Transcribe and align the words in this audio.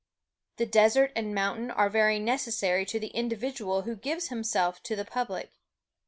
The 0.57 0.65
desert 0.65 1.11
and 1.15 1.35
mountain 1.35 1.69
are 1.69 1.87
very 1.87 2.17
necessary 2.17 2.87
to 2.87 2.99
the 2.99 3.09
individual 3.09 3.83
who 3.83 3.95
gives 3.95 4.29
himself 4.29 4.81
to 4.81 4.95
the 4.95 5.05
public. 5.05 5.51